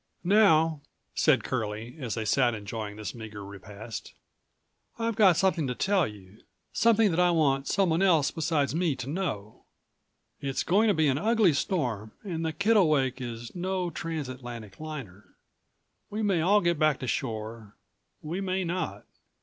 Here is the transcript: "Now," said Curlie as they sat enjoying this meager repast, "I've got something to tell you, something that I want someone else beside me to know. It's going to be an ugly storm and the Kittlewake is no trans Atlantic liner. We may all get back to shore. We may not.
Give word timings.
"Now," 0.23 0.81
said 1.13 1.43
Curlie 1.43 1.95
as 1.99 2.15
they 2.15 2.25
sat 2.25 2.55
enjoying 2.55 2.95
this 2.95 3.13
meager 3.13 3.45
repast, 3.45 4.15
"I've 4.97 5.15
got 5.15 5.37
something 5.37 5.67
to 5.67 5.75
tell 5.75 6.07
you, 6.07 6.41
something 6.73 7.11
that 7.11 7.19
I 7.19 7.29
want 7.29 7.67
someone 7.67 8.01
else 8.01 8.31
beside 8.31 8.73
me 8.73 8.95
to 8.95 9.07
know. 9.07 9.65
It's 10.39 10.63
going 10.63 10.87
to 10.87 10.95
be 10.95 11.07
an 11.07 11.19
ugly 11.19 11.53
storm 11.53 12.13
and 12.23 12.43
the 12.43 12.51
Kittlewake 12.51 13.21
is 13.21 13.53
no 13.53 13.91
trans 13.91 14.27
Atlantic 14.27 14.79
liner. 14.79 15.35
We 16.09 16.23
may 16.23 16.41
all 16.41 16.61
get 16.61 16.79
back 16.79 16.97
to 17.01 17.07
shore. 17.07 17.75
We 18.23 18.41
may 18.41 18.63
not. 18.63 19.05